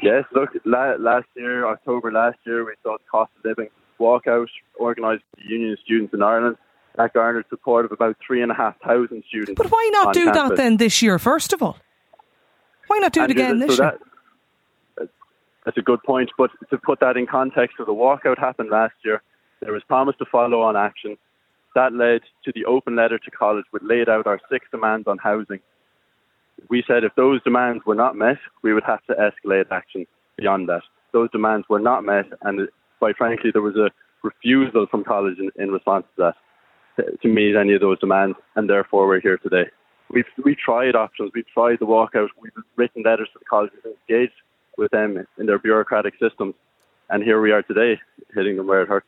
Yes, 0.01 0.25
look, 0.33 0.49
la- 0.65 0.95
last 0.99 1.25
year, 1.35 1.65
October 1.65 2.11
last 2.11 2.37
year, 2.45 2.65
we 2.65 2.73
saw 2.83 2.97
the 2.97 3.03
cost 3.09 3.31
of 3.39 3.45
living 3.45 3.69
walkout 3.99 4.47
organised 4.79 5.23
by 5.33 5.41
the 5.43 5.49
Union 5.49 5.71
of 5.73 5.79
Students 5.83 6.13
in 6.13 6.21
Ireland. 6.21 6.57
That 6.97 7.13
garnered 7.13 7.45
support 7.49 7.85
of 7.85 7.91
about 7.91 8.15
three 8.25 8.41
and 8.41 8.51
a 8.51 8.55
half 8.55 8.79
thousand 8.81 9.23
students. 9.27 9.57
But 9.57 9.71
why 9.71 9.89
not 9.93 10.13
do 10.13 10.25
campus. 10.25 10.49
that 10.49 10.55
then 10.57 10.77
this 10.77 11.01
year, 11.01 11.19
first 11.19 11.51
of 11.53 11.61
all? 11.61 11.77
Why 12.87 12.99
not 12.99 13.13
do 13.13 13.21
and 13.21 13.31
it 13.31 13.37
again 13.37 13.59
so 13.59 13.67
this 13.67 13.77
that, 13.77 13.93
year? 13.93 13.99
That's 15.65 15.77
a 15.77 15.81
good 15.81 16.01
point. 16.03 16.31
But 16.37 16.51
to 16.69 16.77
put 16.77 16.99
that 16.99 17.17
in 17.17 17.25
context, 17.25 17.77
so 17.77 17.85
the 17.85 17.91
walkout 17.91 18.37
happened 18.37 18.69
last 18.69 18.93
year. 19.03 19.21
There 19.61 19.73
was 19.73 19.83
promise 19.83 20.15
to 20.19 20.25
follow 20.31 20.61
on 20.61 20.75
action. 20.77 21.17
That 21.73 21.93
led 21.93 22.21
to 22.45 22.51
the 22.53 22.65
open 22.65 22.95
letter 22.95 23.17
to 23.17 23.31
college, 23.31 23.65
which 23.71 23.83
laid 23.83 24.07
out 24.07 24.27
our 24.27 24.39
six 24.49 24.67
demands 24.71 25.07
on 25.07 25.17
housing. 25.17 25.59
We 26.69 26.83
said 26.87 27.03
if 27.03 27.15
those 27.15 27.43
demands 27.43 27.83
were 27.85 27.95
not 27.95 28.15
met, 28.15 28.37
we 28.61 28.73
would 28.73 28.83
have 28.83 29.03
to 29.05 29.13
escalate 29.13 29.65
action 29.71 30.05
beyond 30.37 30.69
that. 30.69 30.83
Those 31.11 31.29
demands 31.31 31.65
were 31.69 31.79
not 31.79 32.03
met, 32.03 32.25
and 32.43 32.69
quite 32.99 33.17
frankly, 33.17 33.51
there 33.51 33.61
was 33.61 33.75
a 33.75 33.89
refusal 34.23 34.87
from 34.89 35.03
college 35.03 35.37
in, 35.37 35.49
in 35.61 35.71
response 35.71 36.05
to 36.15 36.33
that 36.97 37.17
to, 37.21 37.27
meet 37.27 37.55
any 37.55 37.73
of 37.73 37.81
those 37.81 37.99
demands, 37.99 38.37
and 38.55 38.69
therefore 38.69 39.07
we're 39.07 39.19
here 39.19 39.37
today. 39.37 39.69
We've 40.09 40.25
we 40.43 40.55
tried 40.55 40.95
options. 40.95 41.31
We've 41.33 41.47
tried 41.47 41.79
the 41.79 41.85
walkout. 41.85 42.29
We've 42.41 42.53
written 42.75 43.03
letters 43.03 43.27
to 43.33 43.39
the 43.39 43.45
college. 43.45 43.71
We've 43.83 43.95
engaged 44.09 44.33
with 44.77 44.91
them 44.91 45.25
in 45.37 45.45
their 45.45 45.59
bureaucratic 45.59 46.13
systems. 46.19 46.55
And 47.09 47.23
here 47.23 47.39
we 47.41 47.51
are 47.51 47.61
today, 47.61 47.99
hitting 48.33 48.57
them 48.57 48.67
where 48.67 48.81
it 48.81 48.87
hurts. 48.87 49.07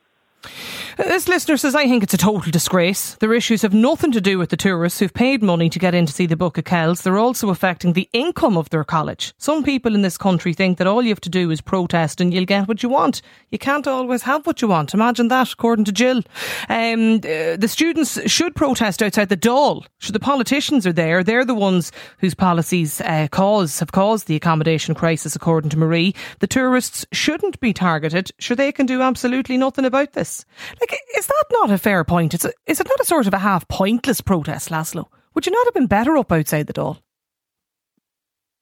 This 0.98 1.28
listener 1.28 1.56
says, 1.56 1.76
I 1.76 1.86
think 1.86 2.02
it's 2.02 2.14
a 2.14 2.18
total 2.18 2.50
disgrace. 2.50 3.14
Their 3.20 3.32
issues 3.32 3.62
have 3.62 3.72
nothing 3.72 4.10
to 4.10 4.20
do 4.20 4.36
with 4.36 4.50
the 4.50 4.56
tourists 4.56 4.98
who've 4.98 5.14
paid 5.14 5.44
money 5.44 5.70
to 5.70 5.78
get 5.78 5.94
in 5.94 6.06
to 6.06 6.12
see 6.12 6.26
the 6.26 6.34
Book 6.34 6.58
of 6.58 6.64
Kells. 6.64 7.02
They're 7.02 7.18
also 7.18 7.50
affecting 7.50 7.92
the 7.92 8.08
income 8.12 8.56
of 8.56 8.70
their 8.70 8.82
college. 8.82 9.32
Some 9.38 9.62
people 9.62 9.94
in 9.94 10.02
this 10.02 10.18
country 10.18 10.52
think 10.52 10.76
that 10.78 10.88
all 10.88 11.00
you 11.00 11.10
have 11.10 11.20
to 11.20 11.28
do 11.28 11.52
is 11.52 11.60
protest 11.60 12.20
and 12.20 12.34
you'll 12.34 12.46
get 12.46 12.66
what 12.66 12.82
you 12.82 12.88
want. 12.88 13.22
You 13.50 13.60
can't 13.60 13.86
always 13.86 14.22
have 14.22 14.44
what 14.44 14.60
you 14.60 14.66
want. 14.66 14.92
Imagine 14.92 15.28
that, 15.28 15.52
according 15.52 15.84
to 15.84 15.92
Jill. 15.92 16.22
Um, 16.68 17.18
uh, 17.18 17.54
the 17.56 17.68
students 17.68 18.20
should 18.28 18.56
protest 18.56 19.00
outside 19.00 19.28
the 19.28 19.36
Dáil. 19.36 19.86
Sure, 19.98 20.12
the 20.12 20.18
politicians 20.18 20.84
are 20.84 20.92
there. 20.92 21.22
They're 21.22 21.44
the 21.44 21.54
ones 21.54 21.92
whose 22.18 22.34
policies 22.34 23.00
uh, 23.02 23.28
cause 23.30 23.78
have 23.78 23.92
caused 23.92 24.26
the 24.26 24.34
accommodation 24.34 24.96
crisis, 24.96 25.36
according 25.36 25.70
to 25.70 25.78
Marie. 25.78 26.16
The 26.40 26.48
tourists 26.48 27.06
shouldn't 27.12 27.60
be 27.60 27.72
targeted. 27.72 28.32
Sure, 28.40 28.56
they 28.56 28.72
can 28.72 28.86
do 28.86 29.00
absolutely 29.00 29.56
nothing 29.56 29.84
about 29.84 30.14
this. 30.14 30.44
Like, 30.80 30.87
is 31.16 31.26
that 31.26 31.44
not 31.52 31.70
a 31.70 31.78
fair 31.78 32.04
point? 32.04 32.34
It's 32.34 32.46
is 32.66 32.80
it 32.80 32.88
not 32.88 33.00
a 33.00 33.04
sort 33.04 33.26
of 33.26 33.34
a 33.34 33.38
half 33.38 33.66
pointless 33.68 34.20
protest, 34.20 34.70
Laszlo? 34.70 35.06
Would 35.34 35.46
you 35.46 35.52
not 35.52 35.66
have 35.66 35.74
been 35.74 35.86
better 35.86 36.16
up 36.16 36.32
outside 36.32 36.66
the 36.66 36.72
Dáil? 36.72 36.98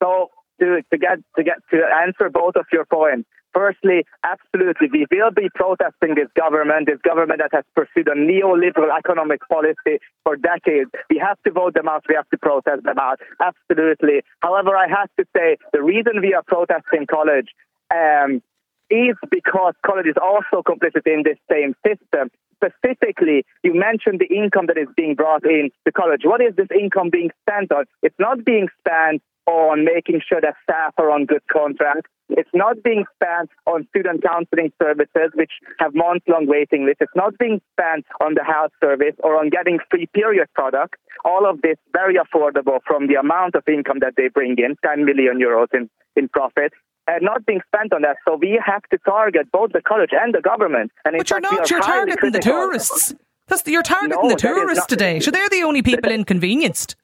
So 0.01 0.29
to, 0.59 0.81
to 0.91 0.97
get 0.97 1.17
to 1.35 1.43
get 1.43 1.57
to 1.71 1.77
answer 2.05 2.29
both 2.29 2.55
of 2.55 2.65
your 2.71 2.85
points. 2.85 3.27
Firstly, 3.53 4.05
absolutely, 4.23 4.87
we 4.91 5.07
will 5.09 5.31
be 5.31 5.49
protesting 5.55 6.13
this 6.13 6.27
government, 6.35 6.85
this 6.85 7.01
government 7.01 7.41
that 7.41 7.49
has 7.53 7.63
pursued 7.75 8.07
a 8.07 8.13
neoliberal 8.13 8.95
economic 8.95 9.39
policy 9.49 9.97
for 10.23 10.35
decades. 10.35 10.91
We 11.09 11.17
have 11.17 11.41
to 11.43 11.51
vote 11.51 11.73
them 11.73 11.87
out. 11.87 12.03
We 12.07 12.13
have 12.15 12.29
to 12.29 12.37
protest 12.37 12.83
them 12.83 12.99
out. 12.99 13.19
Absolutely. 13.41 14.21
However, 14.41 14.75
I 14.75 14.87
have 14.87 15.09
to 15.17 15.25
say 15.35 15.57
the 15.73 15.81
reason 15.81 16.21
we 16.21 16.35
are 16.35 16.43
protesting 16.45 17.07
college 17.09 17.47
um, 17.89 18.43
is 18.89 19.15
because 19.29 19.73
college 19.85 20.07
is 20.07 20.17
also 20.21 20.63
complicit 20.63 21.05
in 21.05 21.23
this 21.23 21.37
same 21.51 21.75
system. 21.85 22.29
Specifically, 22.55 23.45
you 23.63 23.73
mentioned 23.73 24.19
the 24.19 24.33
income 24.33 24.65
that 24.67 24.77
is 24.77 24.87
being 24.95 25.13
brought 25.13 25.45
in 25.45 25.69
to 25.85 25.91
college. 25.91 26.21
What 26.23 26.41
is 26.41 26.55
this 26.55 26.67
income 26.73 27.09
being 27.11 27.29
spent 27.47 27.71
on? 27.71 27.85
It's 28.01 28.17
not 28.19 28.43
being 28.43 28.67
spent 28.79 29.21
on 29.45 29.85
making 29.85 30.21
sure 30.27 30.41
that 30.41 30.55
staff 30.63 30.93
are 30.97 31.09
on 31.09 31.25
good 31.25 31.41
contracts. 31.51 32.09
It's 32.29 32.49
not 32.53 32.83
being 32.83 33.05
spent 33.15 33.49
on 33.65 33.87
student 33.89 34.21
counseling 34.21 34.73
services, 34.81 35.31
which 35.35 35.51
have 35.79 35.95
month 35.95 36.23
long 36.27 36.45
waiting 36.45 36.85
lists. 36.85 36.99
It's 36.99 37.15
not 37.15 37.37
being 37.37 37.61
spent 37.71 38.05
on 38.19 38.33
the 38.33 38.43
health 38.43 38.71
service 38.83 39.15
or 39.23 39.37
on 39.37 39.49
getting 39.49 39.79
free 39.89 40.07
period 40.13 40.49
products. 40.53 40.99
All 41.23 41.49
of 41.49 41.61
this 41.61 41.77
very 41.93 42.15
affordable 42.15 42.79
from 42.85 43.07
the 43.07 43.15
amount 43.15 43.55
of 43.55 43.63
income 43.67 43.99
that 44.01 44.15
they 44.17 44.27
bring 44.27 44.57
in, 44.57 44.75
10 44.83 45.05
million 45.05 45.39
euros 45.39 45.67
in, 45.73 45.89
in 46.17 46.27
profit. 46.27 46.73
And 47.07 47.23
not 47.23 47.45
being 47.45 47.61
spent 47.73 47.93
on 47.93 48.01
that. 48.01 48.17
So 48.27 48.35
we 48.35 48.59
have 48.65 48.83
to 48.91 48.97
target 48.99 49.49
both 49.51 49.71
the 49.71 49.81
college 49.81 50.11
and 50.11 50.35
the 50.35 50.41
government. 50.41 50.91
And 51.05 51.15
but 51.17 51.29
you're 51.29 51.39
not, 51.39 51.69
you're 51.69 51.79
targeting 51.79 52.31
the 52.31 52.39
tourists. 52.39 53.15
That's, 53.47 53.65
you're 53.65 53.81
targeting 53.81 54.21
no, 54.21 54.29
the 54.29 54.35
tourists 54.35 54.85
today. 54.87 55.21
So 55.21 55.31
they're 55.31 55.49
the 55.49 55.63
only 55.63 55.81
people 55.81 56.11
inconvenienced. 56.11 56.95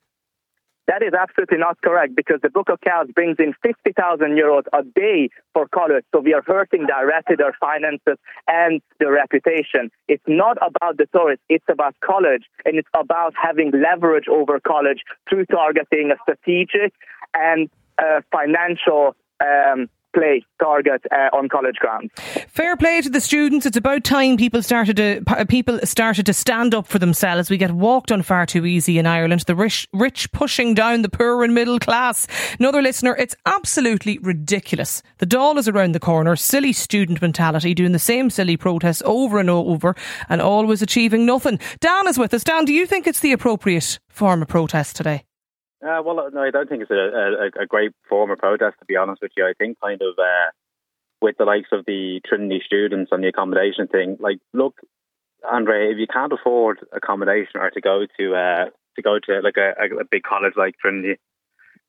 That 0.87 1.01
is 1.01 1.13
absolutely 1.13 1.59
not 1.59 1.77
correct 1.81 2.15
because 2.15 2.39
the 2.43 2.49
Book 2.49 2.67
of 2.69 2.81
Kells 2.81 3.07
brings 3.15 3.37
in 3.39 3.53
50,000 3.63 4.31
euros 4.31 4.63
a 4.73 4.83
day 4.83 5.29
for 5.53 5.67
college. 5.69 6.03
So 6.13 6.19
we 6.19 6.33
are 6.33 6.43
hurting 6.45 6.87
directly 6.87 7.37
their 7.37 7.55
finances 7.57 8.17
and 8.47 8.81
their 8.99 9.13
reputation. 9.13 9.89
It's 10.09 10.23
not 10.27 10.57
about 10.57 10.97
the 10.97 11.07
tourists, 11.15 11.43
it's 11.47 11.65
about 11.69 11.95
college 12.03 12.43
and 12.65 12.77
it's 12.77 12.89
about 12.93 13.33
having 13.41 13.71
leverage 13.71 14.27
over 14.27 14.59
college 14.59 15.03
through 15.29 15.45
targeting 15.45 16.11
a 16.11 16.17
strategic 16.23 16.93
and 17.33 17.69
uh, 17.97 18.19
financial 18.31 19.15
um, 19.43 19.89
play 20.13 20.45
target 20.59 21.01
uh, 21.11 21.35
on 21.35 21.49
college 21.49 21.75
grounds. 21.77 22.11
Fair 22.47 22.77
play 22.77 23.01
to 23.01 23.09
the 23.09 23.19
students. 23.19 23.65
It's 23.65 23.77
about 23.77 24.03
time 24.03 24.37
people 24.37 24.61
started 24.61 24.97
to 24.97 25.45
people 25.47 25.79
started 25.83 26.25
to 26.27 26.33
stand 26.33 26.73
up 26.73 26.87
for 26.87 26.99
themselves. 26.99 27.49
We 27.49 27.57
get 27.57 27.71
walked 27.71 28.11
on 28.11 28.21
far 28.21 28.45
too 28.45 28.65
easy 28.65 28.97
in 28.99 29.07
Ireland. 29.07 29.41
The 29.41 29.55
rich, 29.55 29.87
rich 29.91 30.31
pushing 30.31 30.73
down 30.73 31.01
the 31.01 31.09
poor 31.09 31.43
and 31.43 31.53
middle 31.53 31.79
class. 31.79 32.27
Another 32.59 32.81
listener, 32.81 33.15
it's 33.15 33.35
absolutely 33.45 34.19
ridiculous. 34.19 35.01
The 35.17 35.27
Dáil 35.27 35.57
is 35.57 35.67
around 35.67 35.93
the 35.93 35.99
corner. 35.99 36.35
Silly 36.35 36.73
student 36.73 37.21
mentality, 37.21 37.73
doing 37.73 37.91
the 37.91 37.99
same 37.99 38.29
silly 38.29 38.57
protests 38.57 39.01
over 39.05 39.39
and 39.39 39.49
over, 39.49 39.95
and 40.29 40.41
always 40.41 40.81
achieving 40.81 41.25
nothing. 41.25 41.59
Dan 41.79 42.07
is 42.07 42.17
with 42.17 42.33
us. 42.33 42.43
Dan, 42.43 42.65
do 42.65 42.73
you 42.73 42.85
think 42.85 43.07
it's 43.07 43.19
the 43.19 43.33
appropriate 43.33 43.99
form 44.09 44.41
of 44.41 44.47
protest 44.47 44.95
today? 44.95 45.23
Uh, 45.83 46.01
well, 46.01 46.29
no, 46.31 46.41
I 46.41 46.51
don't 46.51 46.69
think 46.69 46.83
it's 46.83 46.91
a, 46.91 46.95
a, 46.95 47.63
a, 47.63 47.65
great 47.65 47.91
form 48.07 48.31
of 48.31 48.37
protest, 48.37 48.77
to 48.79 48.85
be 48.85 48.95
honest 48.95 49.21
with 49.21 49.31
you. 49.35 49.45
I 49.45 49.53
think 49.57 49.77
kind 49.81 50.01
of 50.01 50.17
uh, 50.17 50.51
with 51.21 51.35
the 51.37 51.43
likes 51.43 51.69
of 51.73 51.85
the 51.85 52.21
Trinity 52.25 52.61
students 52.65 53.11
and 53.11 53.21
the 53.21 53.27
accommodation 53.27 53.87
thing, 53.87 54.15
like, 54.21 54.37
look, 54.53 54.79
Andre, 55.49 55.91
if 55.91 55.97
you 55.97 56.07
can't 56.07 56.31
afford 56.31 56.79
accommodation 56.93 57.59
or 57.59 57.69
to 57.69 57.81
go 57.81 58.05
to 58.17 58.35
uh, 58.35 58.65
to 58.95 59.01
go 59.01 59.19
to 59.19 59.41
like 59.41 59.57
a, 59.57 59.73
a 59.99 60.05
big 60.09 60.23
college 60.23 60.53
like 60.55 60.77
Trinity, 60.77 61.19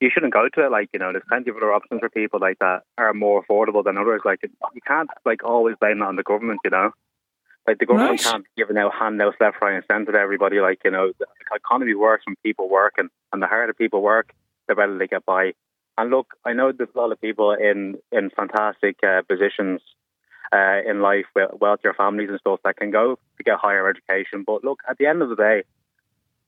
you 0.00 0.10
shouldn't 0.12 0.32
go 0.32 0.48
to 0.52 0.66
it. 0.66 0.72
Like, 0.72 0.88
you 0.92 0.98
know, 0.98 1.12
there's 1.12 1.24
plenty 1.28 1.50
of 1.50 1.56
other 1.56 1.72
options 1.72 2.00
for 2.00 2.08
people 2.08 2.40
like 2.40 2.58
that 2.58 2.82
are 2.98 3.14
more 3.14 3.44
affordable 3.44 3.84
than 3.84 3.96
others. 3.96 4.22
Like, 4.24 4.40
you 4.42 4.80
can't 4.86 5.10
like 5.24 5.44
always 5.44 5.76
blame 5.80 6.00
that 6.00 6.06
on 6.06 6.16
the 6.16 6.24
government, 6.24 6.60
you 6.64 6.70
know. 6.70 6.90
Like 7.66 7.78
the 7.78 7.86
government 7.86 8.10
right. 8.10 8.20
can't 8.20 8.44
give 8.56 8.70
out 8.76 8.92
handouts 8.94 9.36
left, 9.40 9.56
right, 9.62 9.74
and 9.74 9.84
centre 9.90 10.12
to 10.12 10.18
everybody. 10.18 10.60
Like 10.60 10.80
you 10.84 10.90
know, 10.90 11.12
the 11.18 11.26
economy 11.54 11.94
works 11.94 12.24
when 12.26 12.36
people 12.42 12.68
work, 12.68 12.94
and, 12.98 13.08
and 13.32 13.42
the 13.42 13.46
harder 13.46 13.72
people 13.72 14.02
work, 14.02 14.34
the 14.68 14.74
better 14.74 14.98
they 14.98 15.06
get 15.06 15.24
by. 15.24 15.52
And 15.96 16.10
look, 16.10 16.34
I 16.44 16.52
know 16.52 16.72
there's 16.72 16.90
a 16.94 16.98
lot 16.98 17.12
of 17.12 17.20
people 17.20 17.52
in 17.52 17.96
in 18.12 18.30
fantastic 18.30 18.96
uh, 19.02 19.22
positions 19.22 19.80
uh, 20.52 20.80
in 20.86 21.00
life, 21.00 21.26
with 21.34 21.50
wealthier 21.60 21.94
families 21.94 22.28
and 22.30 22.38
stuff 22.40 22.60
that 22.64 22.76
can 22.76 22.90
go 22.90 23.18
to 23.38 23.44
get 23.44 23.58
higher 23.58 23.88
education. 23.88 24.44
But 24.46 24.62
look, 24.62 24.80
at 24.88 24.98
the 24.98 25.06
end 25.06 25.22
of 25.22 25.30
the 25.30 25.36
day, 25.36 25.62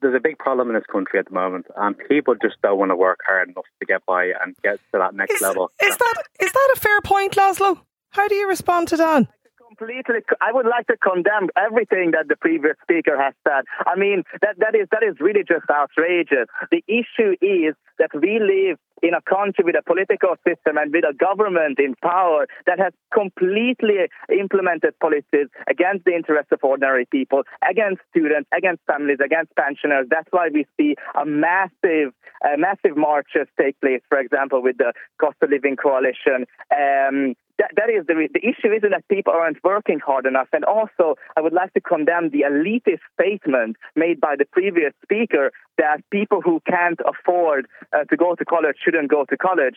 there's 0.00 0.14
a 0.14 0.20
big 0.20 0.38
problem 0.38 0.68
in 0.68 0.74
this 0.74 0.84
country 0.90 1.18
at 1.18 1.26
the 1.26 1.34
moment, 1.34 1.66
and 1.76 1.96
people 2.08 2.34
just 2.34 2.60
don't 2.62 2.78
want 2.78 2.90
to 2.90 2.96
work 2.96 3.20
hard 3.26 3.48
enough 3.48 3.64
to 3.80 3.86
get 3.86 4.04
by 4.04 4.26
and 4.26 4.54
get 4.62 4.78
to 4.92 4.98
that 4.98 5.14
next 5.14 5.36
is, 5.36 5.40
level. 5.40 5.70
Is 5.80 5.96
that 5.96 6.22
is 6.40 6.52
that 6.52 6.74
a 6.76 6.80
fair 6.80 7.00
point, 7.00 7.34
Laszlo? 7.34 7.80
How 8.10 8.28
do 8.28 8.34
you 8.34 8.48
respond 8.48 8.88
to 8.88 8.96
that? 8.96 9.26
Completely. 9.66 10.20
I 10.40 10.52
would 10.52 10.66
like 10.66 10.86
to 10.86 10.96
condemn 10.96 11.48
everything 11.56 12.12
that 12.12 12.28
the 12.28 12.36
previous 12.36 12.76
speaker 12.82 13.20
has 13.20 13.34
said. 13.46 13.64
I 13.86 13.98
mean, 13.98 14.22
that 14.40 14.56
that 14.58 14.74
is 14.74 14.88
that 14.92 15.02
is 15.02 15.16
really 15.20 15.42
just 15.46 15.66
outrageous. 15.70 16.46
The 16.70 16.82
issue 16.86 17.34
is 17.40 17.74
that 17.98 18.10
we 18.14 18.38
live 18.38 18.78
in 19.02 19.12
a 19.14 19.20
country 19.22 19.64
with 19.64 19.76
a 19.76 19.82
political 19.82 20.36
system 20.46 20.76
and 20.76 20.92
with 20.92 21.04
a 21.04 21.12
government 21.12 21.78
in 21.78 21.94
power 22.02 22.46
that 22.66 22.78
has 22.78 22.92
completely 23.12 24.08
implemented 24.32 24.98
policies 25.00 25.48
against 25.68 26.04
the 26.04 26.12
interests 26.12 26.52
of 26.52 26.60
ordinary 26.62 27.06
people, 27.06 27.42
against 27.68 28.00
students, 28.10 28.48
against 28.56 28.82
families, 28.86 29.18
against 29.22 29.54
pensioners. 29.56 30.06
That's 30.10 30.28
why 30.30 30.48
we 30.52 30.66
see 30.78 30.96
a 31.14 31.26
massive, 31.26 32.12
uh, 32.44 32.56
massive 32.56 32.96
marches 32.96 33.48
take 33.60 33.78
place, 33.80 34.00
for 34.08 34.18
example, 34.18 34.62
with 34.62 34.78
the 34.78 34.92
cost 35.20 35.36
of 35.42 35.50
living 35.50 35.76
coalition. 35.76 36.46
Um, 36.72 37.34
that, 37.58 37.70
that 37.76 37.90
is 37.90 38.06
the, 38.06 38.28
the 38.32 38.40
issue 38.40 38.72
isn't 38.72 38.90
that 38.90 39.08
people 39.08 39.32
aren't 39.32 39.62
working 39.64 39.98
hard 39.98 40.26
enough. 40.26 40.48
And 40.52 40.64
also, 40.64 41.16
I 41.36 41.40
would 41.40 41.52
like 41.52 41.72
to 41.74 41.80
condemn 41.80 42.30
the 42.30 42.44
elitist 42.48 43.00
statement 43.18 43.76
made 43.94 44.20
by 44.20 44.34
the 44.38 44.44
previous 44.44 44.92
speaker 45.02 45.52
that 45.78 45.98
people 46.10 46.40
who 46.42 46.60
can't 46.68 47.00
afford 47.06 47.66
uh, 47.92 48.04
to 48.04 48.16
go 48.16 48.34
to 48.34 48.44
college 48.44 48.76
shouldn't 48.84 49.10
go 49.10 49.24
to 49.24 49.36
college. 49.36 49.76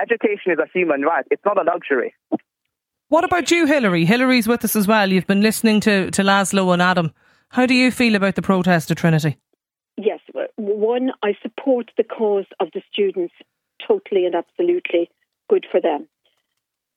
Education 0.00 0.52
is 0.52 0.58
a 0.58 0.68
human 0.72 1.02
right. 1.02 1.24
It's 1.30 1.44
not 1.44 1.60
a 1.60 1.64
luxury. 1.64 2.14
What 3.08 3.24
about 3.24 3.50
you, 3.50 3.66
Hillary? 3.66 4.04
Hillary's 4.06 4.48
with 4.48 4.64
us 4.64 4.74
as 4.74 4.88
well. 4.88 5.12
You've 5.12 5.26
been 5.26 5.42
listening 5.42 5.80
to, 5.80 6.10
to 6.12 6.22
Laszlo 6.22 6.72
and 6.72 6.80
Adam. 6.80 7.12
How 7.50 7.66
do 7.66 7.74
you 7.74 7.90
feel 7.90 8.14
about 8.14 8.36
the 8.36 8.42
protest 8.42 8.90
at 8.90 8.96
Trinity? 8.96 9.36
Yes, 9.98 10.20
one, 10.56 11.10
I 11.22 11.34
support 11.42 11.90
the 11.98 12.04
cause 12.04 12.46
of 12.60 12.68
the 12.72 12.80
students 12.90 13.34
totally 13.86 14.24
and 14.24 14.34
absolutely. 14.34 15.10
Good 15.50 15.66
for 15.70 15.80
them. 15.80 16.08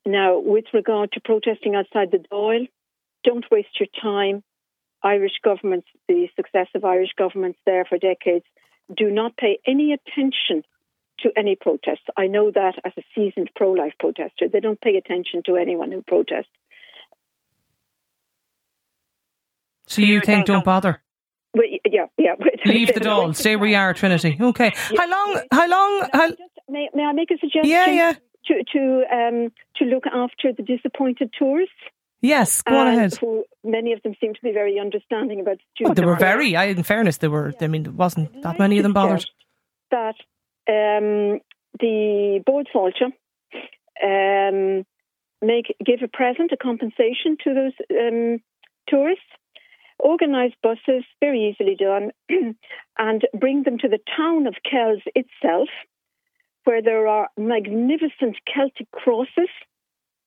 Now, 0.06 0.38
with 0.38 0.66
regard 0.72 1.10
to 1.12 1.20
protesting 1.20 1.74
outside 1.74 2.12
the 2.12 2.18
Dáil, 2.32 2.68
don't 3.24 3.44
waste 3.50 3.80
your 3.80 3.88
time. 4.00 4.44
Irish 5.02 5.32
governments, 5.44 5.88
the 6.08 6.28
successive 6.36 6.84
Irish 6.84 7.10
governments 7.18 7.58
there 7.66 7.84
for 7.84 7.98
decades, 7.98 8.44
do 8.96 9.10
not 9.10 9.36
pay 9.36 9.58
any 9.66 9.92
attention 9.92 10.62
to 11.20 11.30
any 11.36 11.56
protests. 11.56 12.06
I 12.16 12.28
know 12.28 12.52
that 12.52 12.74
as 12.84 12.92
a 12.96 13.02
seasoned 13.14 13.50
pro 13.56 13.72
life 13.72 13.94
protester. 13.98 14.48
They 14.50 14.60
don't 14.60 14.80
pay 14.80 14.96
attention 14.96 15.42
to 15.46 15.56
anyone 15.56 15.90
who 15.90 16.02
protests. 16.02 16.46
So 19.88 20.02
you 20.02 20.20
think 20.20 20.46
don't 20.46 20.64
bother? 20.64 21.02
Well, 21.52 21.66
yeah, 21.84 22.06
yeah. 22.16 22.34
Leave 22.64 22.94
the 22.94 23.00
Dáil. 23.00 23.34
Stay 23.34 23.56
where 23.56 23.68
you 23.68 23.76
are, 23.76 23.92
Trinity. 23.92 24.36
Okay. 24.40 24.72
How 24.96 25.08
long? 25.08 25.42
How 25.50 25.68
long? 25.68 26.08
How... 26.12 26.30
May, 26.68 26.88
may 26.94 27.04
I 27.04 27.12
make 27.12 27.30
a 27.30 27.38
suggestion? 27.38 27.70
Yeah, 27.70 27.90
yeah 27.90 28.14
to 28.46 28.64
to 28.72 29.04
um, 29.12 29.52
to 29.76 29.84
look 29.84 30.04
after 30.06 30.52
the 30.52 30.62
disappointed 30.62 31.30
tourists. 31.38 31.74
Yes, 32.22 32.62
go 32.62 32.76
on 32.76 32.88
ahead. 32.88 33.14
Who, 33.16 33.44
many 33.62 33.92
of 33.92 34.02
them 34.02 34.14
seem 34.20 34.34
to 34.34 34.40
be 34.42 34.52
very 34.52 34.80
understanding 34.80 35.40
about. 35.40 35.58
Oh, 35.84 35.94
they 35.94 36.04
were 36.04 36.16
very. 36.16 36.56
I, 36.56 36.64
in 36.64 36.82
fairness, 36.82 37.18
they 37.18 37.28
were. 37.28 37.52
I 37.60 37.66
mean, 37.66 37.84
there 37.84 37.92
wasn't 37.92 38.42
that 38.42 38.58
many 38.58 38.78
of 38.78 38.82
them 38.82 38.92
bothered. 38.92 39.26
That 39.90 40.16
um, 40.68 41.40
the 41.78 42.42
Bord 42.44 42.68
Fáilte 42.74 43.12
um, 44.02 44.84
make 45.42 45.76
give 45.84 46.00
a 46.02 46.08
present, 46.08 46.52
a 46.52 46.56
compensation 46.56 47.36
to 47.44 47.54
those 47.54 47.72
um, 47.90 48.40
tourists. 48.88 49.24
Organise 49.98 50.52
buses, 50.62 51.04
very 51.20 51.48
easily 51.48 51.74
done, 51.74 52.10
and 52.98 53.22
bring 53.32 53.62
them 53.62 53.78
to 53.78 53.88
the 53.88 53.98
town 54.14 54.46
of 54.46 54.54
Kells 54.70 55.00
itself, 55.14 55.68
where 56.66 56.82
there 56.82 57.06
are 57.06 57.28
magnificent 57.36 58.36
Celtic 58.52 58.90
crosses 58.90 59.48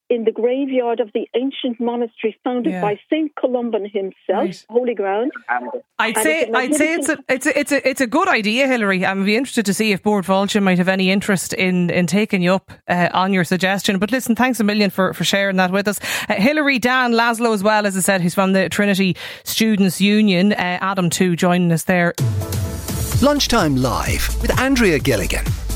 in 0.08 0.24
the 0.24 0.32
graveyard 0.32 0.98
of 0.98 1.08
the 1.14 1.28
ancient 1.36 1.78
monastery 1.78 2.36
founded 2.42 2.72
Yeah. 2.72 2.80
by 2.80 2.98
Saint 3.08 3.32
Columban 3.36 3.84
himself, 3.84 4.16
Right. 4.48 4.64
holy 4.68 4.92
ground. 4.94 5.30
I'd 6.00 6.16
And 6.16 6.24
say 6.24 6.40
it's 6.40 6.50
a 6.50 6.56
I'd 6.58 6.74
say 6.74 6.94
it's 6.94 7.08
a 7.08 7.18
it's 7.28 7.46
a, 7.46 7.58
it's 7.60 7.72
a 7.72 7.88
it's 7.90 8.00
a 8.00 8.08
good 8.08 8.26
idea, 8.26 8.66
Hillary. 8.66 9.06
I'm 9.06 9.24
be 9.24 9.36
interested 9.36 9.64
to 9.66 9.72
see 9.74 9.92
if 9.92 10.02
Bord 10.02 10.24
Fáilte 10.24 10.60
might 10.60 10.78
have 10.78 10.88
any 10.88 11.12
interest 11.12 11.52
in 11.52 11.90
in 11.90 12.08
taking 12.08 12.42
you 12.42 12.54
up 12.54 12.72
uh, 12.88 13.08
on 13.14 13.32
your 13.32 13.44
suggestion. 13.44 14.00
But 14.00 14.10
listen, 14.10 14.34
thanks 14.34 14.58
a 14.58 14.64
million 14.64 14.90
for, 14.90 15.14
for 15.14 15.22
sharing 15.22 15.54
that 15.58 15.70
with 15.70 15.86
us, 15.86 16.00
uh, 16.28 16.34
Hillary, 16.34 16.80
Dan, 16.80 17.12
Laszlo 17.12 17.54
as 17.54 17.62
well 17.62 17.86
as 17.86 17.96
I 17.96 18.00
said, 18.00 18.20
who's 18.20 18.34
from 18.34 18.52
the 18.52 18.68
Trinity 18.68 19.14
Students 19.44 20.00
Union. 20.00 20.52
Uh, 20.54 20.78
Adam 20.80 21.08
too 21.08 21.36
joining 21.36 21.70
us 21.70 21.84
there. 21.84 22.14
Lunchtime 23.22 23.76
Live 23.76 24.26
with 24.42 24.58
Andrea 24.58 24.98
Gilligan. 24.98 25.44